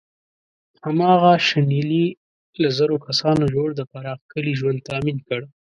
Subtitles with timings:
[0.85, 2.07] هماغه شنیلي
[2.61, 5.41] له زرو کسانو جوړ د پراخ کلي ژوند تأمین کړ.